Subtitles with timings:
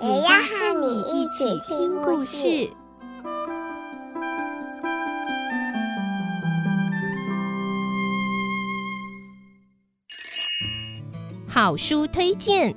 [0.00, 2.70] 也要和你一起听故事。
[11.48, 12.72] 好书推荐。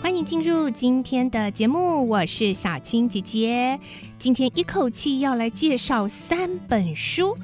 [0.00, 3.78] 欢迎进入今天的节目，我是小青姐姐。
[4.18, 7.36] 今天一口气要来介绍三本书，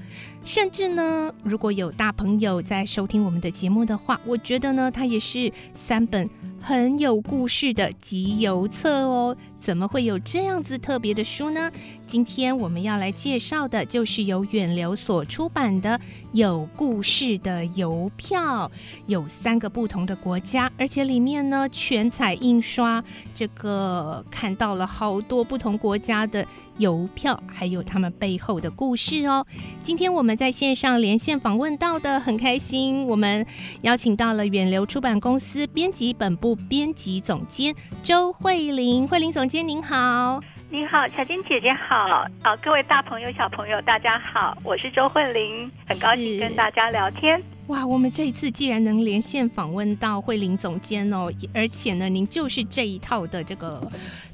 [0.45, 6.27] 甚至呢，如果有大朋友在收听我们的节目的话，我觉得呢，它也是三本
[6.62, 9.37] 很有故事的集邮册哦。
[9.62, 11.70] 怎么会有这样子特别的书呢？
[12.05, 15.97] 今天我们要来介绍的就是由远流所出版的
[16.33, 18.69] 《有故事的邮票》，
[19.06, 26.44] 有三个不同的国家，而且里面呢全彩印刷，这个看到了好多不同国家的
[26.78, 29.47] 邮票，还有他们背后的故事哦。
[29.83, 33.47] 今天我们在线上连线访问到的很开心，我们
[33.83, 37.72] 邀请到了远流出版公司编辑本部编辑总监
[38.03, 39.69] 周慧玲，慧玲总监。
[39.69, 47.41] 您好，您好，小金姐姐好，啊，各位大朋友小朋友大家好，我是周慧玲，很高兴跟大家聊天。
[47.67, 53.86] 哇，我们这一次既然能连线访问到慧玲总监哦，而且呢，您就是这一套的这个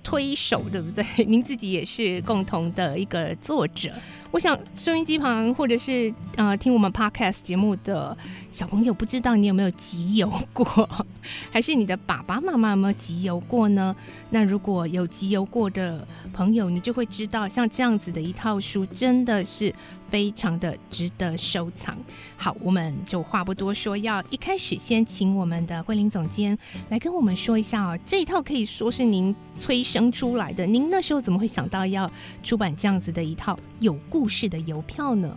[0.04, 1.04] 推手，对不对？
[1.24, 3.90] 您自己也是共同的一个作者。
[4.30, 8.16] 我想收音机旁或者是呃听我们 podcast 节目的
[8.52, 10.66] 小朋友，不知道你有没有集邮过，
[11.50, 13.94] 还是你的爸爸妈妈有没有集邮过呢？
[14.30, 19.74] 那如果有集邮过的朋友，你就会知道，像这样子的一套书，真的是
[20.10, 21.96] 非常的值得收藏。
[22.36, 26.56] 好，我们就话不多说，要一开始先请我们的慧玲总监
[26.90, 30.66] 来跟我们说一下哦，这一套可以说是您催生出来的。
[30.66, 32.10] 您那时候怎么会想到要
[32.42, 33.94] 出版这样子的一套有
[34.26, 35.36] 事的邮票呢？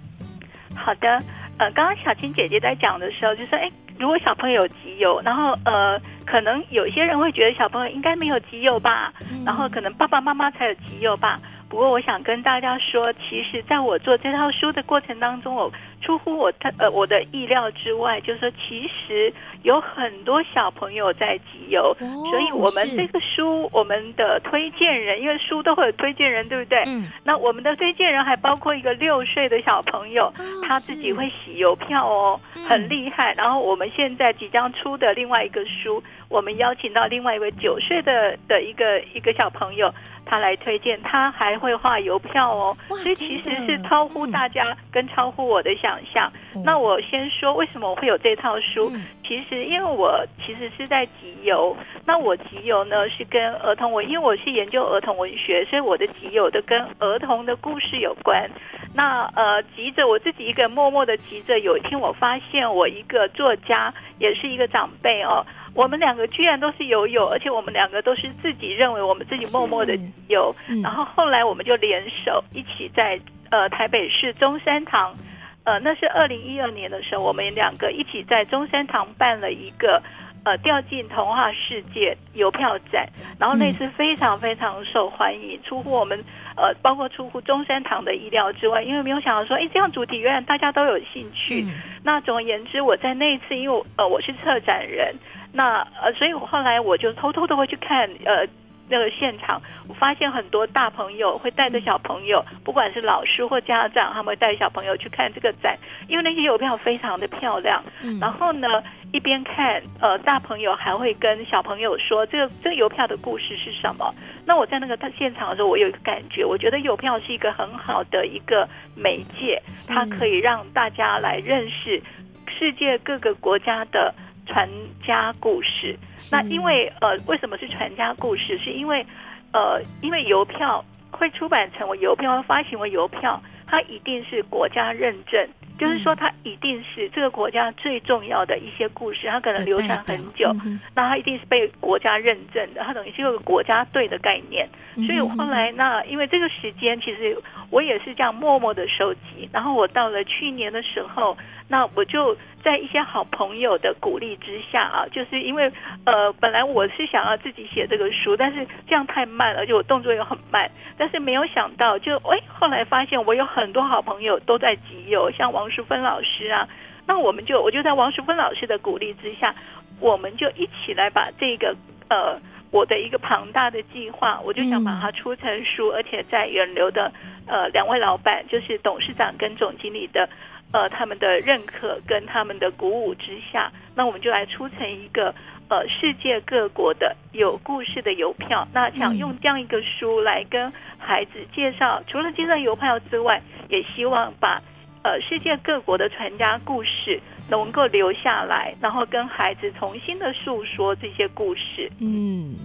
[0.73, 1.21] 好的，
[1.57, 3.69] 呃，刚刚小青姐姐在讲的时候就说，哎，
[3.99, 11.39] 如果小朋友集邮，然后呃，可能有些人会觉得小朋友应该没有集邮吧，嗯、然后可能爸爸妈妈才有集邮吧。
[11.67, 15.71] 不过我想跟大家说，其实在我做这套书的过程当中，我。
[16.01, 19.31] 出乎我的呃我的意料之外，就是说其实
[19.63, 26.83] 有很多小朋友在集邮，哦，所以我们这个书我们的推荐人，因为书都会有推荐人，对不对？
[26.87, 27.09] 嗯。
[27.23, 33.33] 那我们的推荐人还包括一个六岁的小朋友，哦，他自己会洗邮票哦，很厉害。
[33.35, 39.93] 然后我们现在即将出的另外一个书，我们邀请到另外一位九岁的的一个一个小朋友。
[40.31, 46.31] 他来推荐，他还会画邮票哦，所以其实是超乎大家跟超乎我的想象。
[46.55, 51.75] 嗯、那我先说为什么我会有这套书，嗯、其实因为我其实是在集邮，
[52.05, 58.49] 那我集邮呢是跟儿童文，因为我是研究儿童文学，所以我的集邮的跟儿童的故事有关。
[58.95, 65.45] 那呃，集着我自己一个人默默的集着，有一天我发现我一个作家，也是一个长辈哦。
[65.73, 75.15] 我们两个居然都是游友，而且我们两个都是自己认为我们自己默默的游，嗯，然后后来我们就联手一起在呃台北市中山堂，
[75.63, 80.03] 呃那是二零一二年的时候，我们两个一起在中山堂办了一个
[80.43, 83.07] 呃掉进童话世界邮票展，
[83.39, 86.21] 然后那次非常非常受欢迎，出乎我们
[86.57, 91.63] 呃包括出乎中山堂的意料之外，因为没有想到说，哎这样主题原来大家都有兴趣。
[91.65, 95.15] 嗯，那总而言之，我在那一次，因为呃我是策展人。
[95.53, 98.47] 那呃，所以我后来我就偷偷的会去看呃
[98.89, 105.77] 那个现场，我发现很多大朋友会带着小朋友，不管是老师或家长，他们会带小朋友去看这个展，
[106.09, 107.81] 因为那些邮票非常的漂亮。
[108.01, 108.19] 嗯。
[108.19, 114.13] 然后呢，一边看，呃，大朋友还会跟小朋友说这个这个邮票的故事是什么。
[114.45, 122.01] 那我在那个他现场的时候，我有一个感觉，我觉得邮票是一个很好的一个媒介，它可以让大家来认识
[122.47, 124.13] 世界各个国家的。
[124.45, 124.67] 传
[125.05, 125.97] 家故事，
[126.31, 128.57] 那因为呃，为什么是传家故事？
[128.57, 129.05] 是因为
[129.53, 135.47] 呃，因为邮票会出版成为邮票，会发行为邮票，它一定是国家认证，
[135.77, 140.51] 就是说它一定是这个国家最重要的一些故事，它可能流传很久，
[140.95, 144.67] 那它一定是被国家认证的，它等于是一个国家队的概念。
[145.07, 147.37] 所以后来那因为这个时间，其实
[147.69, 151.37] 我也是这样默默的收集，然后我到了去年的时候，
[151.69, 155.71] 那我就在一些好朋友的鼓励之下啊， 就是因为
[156.03, 166.67] 呃本来我是想要自己写这个书，但是这样太慢了，而且我动作又很慢，但是没有想到就哎后来发现我有很多好朋友都在集邮，像王淑芬老师啊，
[167.05, 169.55] 那我们就我就在王淑芬老师的鼓励之下，
[169.99, 171.75] 我们就一起来把这个
[172.09, 172.39] 呃。
[172.71, 177.11] 我的一个庞大的计划，我就想把它出成书，嗯、而且在远流的
[177.45, 180.29] 呃两位老板，就是董事长跟总经理的
[180.71, 185.35] 呃他们的认可跟他们的鼓舞之下，那我们就来出成一个
[185.67, 188.65] 呃世界各国的有故事的邮票。
[188.71, 194.61] 那想用这样一个书来跟孩子介绍，嗯、除了介绍邮票之外，也希望把
[195.03, 197.19] 呃世界各国的传家故事。
[197.49, 201.91] 能够留下来，然后跟孩子重新的诉说这些故事。
[201.99, 202.55] 嗯，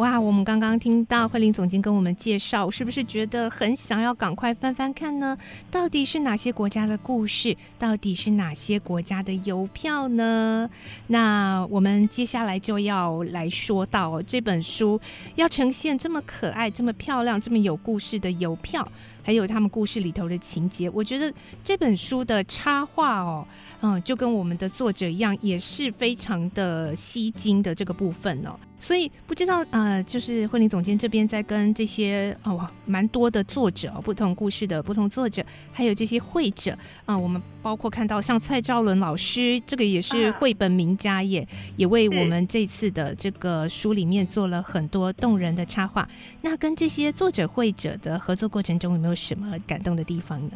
[0.00, 5.36] 哇，我们刚刚听到慧玲总监跟我们介绍，是不是觉得很想要赶快翻翻看呢？
[5.70, 7.54] 到底是哪些国家的故事？
[7.78, 10.70] 到底是哪些国家的邮票呢？
[11.08, 14.98] 那我们接下来就要来说到这本书
[15.34, 18.90] 要呈现这么可爱、这么漂亮、这么有故事的邮票，
[19.22, 20.88] 还有他们故事里头的情节。
[20.88, 21.30] 我觉得
[21.62, 23.46] 这本书的插画哦。
[23.82, 28.58] 嗯，就跟我们的作者一样，也是非常的吸睛的这个部分哦。
[28.80, 36.72] 所以不知道，呃，就是慧玲总监这边在跟这些哦，蛮多的作者，不同故事的不同作者，还有这些绘者
[37.04, 41.46] 啊、呃，我们包括看到像蔡兆伦老师，这个也是绘本名家也，
[41.76, 46.08] 也为我们这次的这个书里面做了很多动人的插画。
[46.40, 50.52] 那跟这些作者绘者的合作过程中，有没有什么感动的地方呢？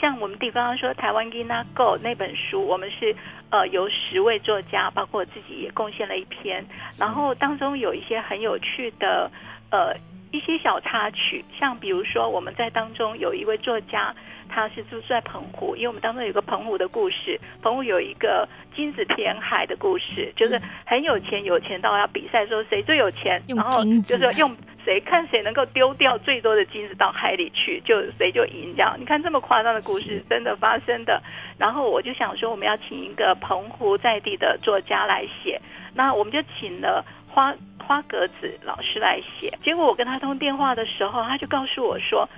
[0.00, 3.14] 像我们比方说台湾 Ina Go 那本书，我们是
[3.50, 6.64] 呃由十位作家，包括我自己也贡献了一篇，
[6.98, 9.30] 然后当中有一些很有趣的
[9.70, 9.94] 呃
[10.30, 14.14] 一些小插曲，像比如说我们在当中有一位作家，
[14.48, 24.56] 他是住在澎湖，因为我们当中有个澎湖的故事，澎湖有一个金子填海的故事，就是很有钱，有钱到要比赛说谁最有钱，然后就是用。
[24.84, 28.72] 谁看谁能够丢掉最多的金子到海里去，就谁就赢。
[28.76, 31.22] 这样，你看这么夸张的故事，真的发生的。
[31.58, 35.60] 然后我就想说，我们要请一个澎湖在地的作家来写。
[35.94, 39.50] 那我们就请了花花格子老师来写。
[39.62, 42.28] 结果我跟他通电话的时候，他就告诉我说，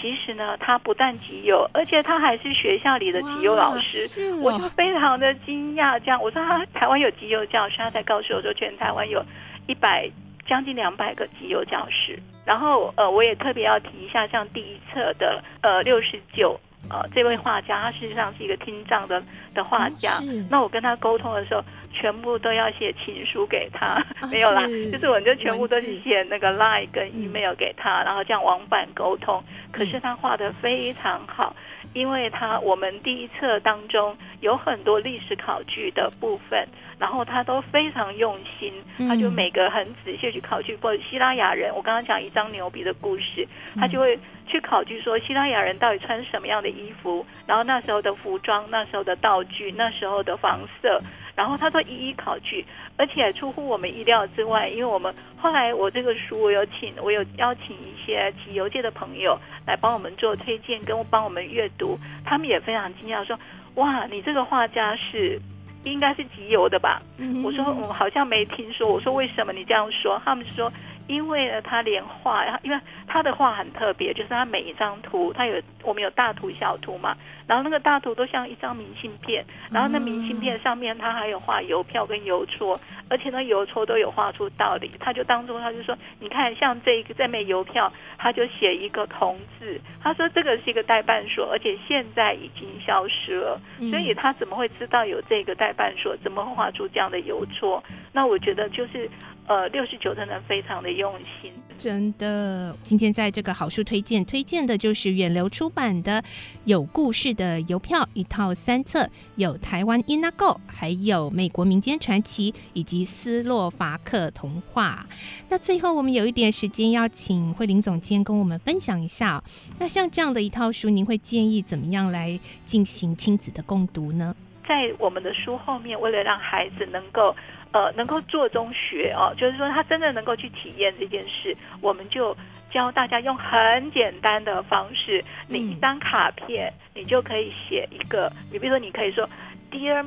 [0.00, 4.34] 其实呢，他不但集邮，而且他还是学校里的集邮老师。
[4.42, 5.98] 我就非常的惊讶。
[6.00, 9.24] 这样，我说他台湾有集邮教师，他才告诉我说，全台湾有
[9.66, 10.10] 一百。
[10.48, 16.58] 将近两百个集邮教室，然后呃，我也特别要提一下，像第一册的呃六十九
[16.88, 19.22] 呃这位画家，他事实上是一个听障的
[19.54, 20.16] 的画家。
[20.18, 21.62] 哦、那我跟他沟通的时候，
[21.92, 29.44] 全部都要写情书给他，哦、 没有啦，是就是我就全部都是写那个 line 跟 email 给他，嗯、然后这样往返沟通。
[29.70, 31.54] 可是他画的非常好。
[31.94, 36.66] 因为他我们第一册当中有很多历史考据的部分，
[36.98, 38.72] 然后他都非常用心，
[39.08, 41.74] 他就每个很仔细去考据过西拉雅人。
[41.74, 43.46] 我刚刚讲一张牛鼻的故事，
[43.76, 51.00] 他就会去考据说希拉雅人到底穿什么样的衣服，然后那时候的服装、那时候的道具、那时候的房舍。
[51.38, 63.38] 然后他都一一考据，而且出乎我们意料之外，因为我们后来我这个书我有请我有邀请一些集邮界的朋友来帮我们做推荐，跟帮我们阅读，他们也非常惊讶说
[63.76, 65.40] ：“哇，你这个画家是
[65.84, 67.00] 应该是集邮的吧？”、
[67.44, 70.72] 我说：“我好像没听说。”我说：“为什么你这样说？”他们说。
[71.08, 77.16] 因为呢，他连画，因为他的画很特别，就是他每一张图，他有我们有大图小图嘛，
[77.46, 82.78] 然后那个大图都像一张明信片，然后那明信片上面他还有画邮票跟邮戳，
[83.08, 84.90] 而且那邮戳都有画出道理。
[85.00, 93.58] 他就当中他就说，你看像这一个这枚邮票，他就写一个同字，他说这个是一个代办所，而且现在已经消失了，
[93.90, 96.14] 所以他怎么会知道有这个代办所？
[96.18, 97.82] 怎么画出这样的邮戳？
[98.12, 99.10] 那我觉得就是。
[99.48, 102.76] 呃，六十九真的非常的用心，真的。
[102.82, 106.20] 今天在这个好书推荐，推荐的就是远流出版的
[106.66, 115.06] 《有故事的邮票》一套三册，有台湾 Inago，，还有美国民间传奇以及斯洛伐克童话。
[115.48, 119.42] 那最后我们有一点时间，要请慧玲总监跟我们分享一下。
[119.78, 124.36] 那像这样的一套书，您会建议怎么样来进行亲子的共读呢？
[124.68, 127.34] 在我们的书后面，为了让孩子能够
[127.72, 132.36] 呃能够做中学哦，就是说他真的能够去体验这件事，我们就
[132.70, 139.28] 教大家用很简单的方式，你一张卡片，你就可以写一个，你比如说你可以说
[139.70, 140.06] Dear。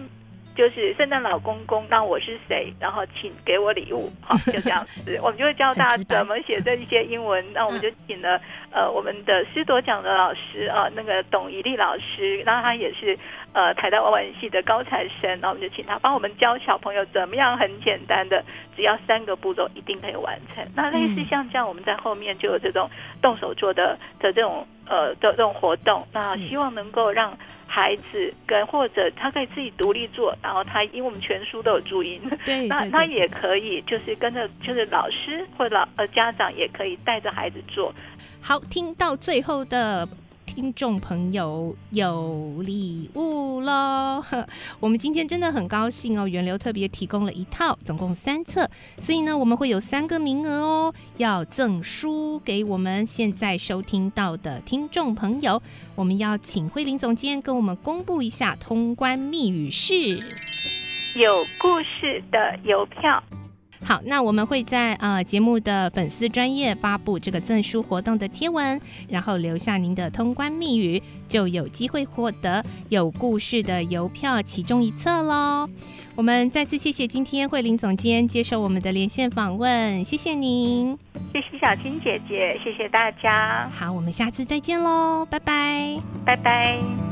[0.61, 2.71] 就是圣诞老公公，那我是谁？
[2.79, 7.43] 然后请给我礼物，好，就这样子， 我们就会教大家怎么写这一些英文。
[7.51, 8.39] 那我们就请了
[8.71, 13.17] 呃我们的师铎奖的老师啊、呃，那个董怡丽老师，那他也是
[13.53, 18.43] 呃台大外文系的高材生，那我们就请他帮我们教小朋友怎么样很简单的，
[18.75, 20.63] 只要三个步骤一定可以完成。
[20.75, 22.87] 那类似像这样，我们在后面就有这种
[23.19, 27.35] 动手做的的这种呃的这种活动，那希望能够让。
[27.73, 37.93] 孩子跟或者他可以自己独立做，然后他因为我们全书都有注音，对， 那他也可以就是跟着就是老师或者老呃家长也可以带着孩子做。
[38.41, 40.05] 好，听到最后的。
[40.53, 44.21] 听众朋友有礼物喽！
[44.81, 55.61] 我们今天真的很高兴哦，源流特别提供了一套，总共三册，所以呢，我们会有三个名额哦，要赠书给我们现在收听到的听众朋友。
[55.95, 59.93] 我们要请慧玲总监跟我们公布一下通关密语是
[61.15, 63.23] 有故事的邮票。
[63.83, 75.67] 好，那我们会在呃节目的粉丝专页发布这个赠书活动的贴文，然后留下您的通关密语，就有机会获得有故事的邮票其中一册喽。
[76.15, 80.95] 我们再次谢谢今天慧玲总监接受我们的连线访问，谢谢您，
[81.33, 83.67] 谢谢小青姐姐，谢谢大家。
[83.73, 87.10] 好，我们下次再见喽，拜拜，拜拜。